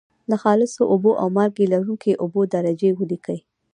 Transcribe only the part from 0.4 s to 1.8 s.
خالصو اوبو او مالګې